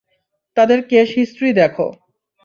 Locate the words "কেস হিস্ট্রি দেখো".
0.87-1.87